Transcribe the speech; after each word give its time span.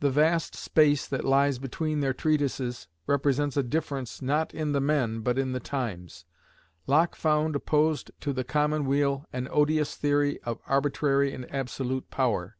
The 0.00 0.10
vast 0.10 0.56
space 0.56 1.06
that 1.06 1.24
lies 1.24 1.60
between 1.60 2.00
their 2.00 2.12
treatises 2.12 2.88
represents 3.06 3.56
a 3.56 3.62
difference, 3.62 4.20
not 4.20 4.52
in 4.52 4.72
the 4.72 4.80
men, 4.80 5.20
but 5.20 5.38
in 5.38 5.52
the 5.52 5.60
times. 5.60 6.24
Locke 6.88 7.14
found 7.14 7.54
opposed 7.54 8.10
to 8.22 8.32
the 8.32 8.42
common 8.42 8.84
weal 8.84 9.26
an 9.32 9.46
odious 9.48 9.94
theory 9.94 10.40
of 10.42 10.58
arbitrary 10.66 11.32
and 11.32 11.48
absolute 11.54 12.10
power. 12.10 12.56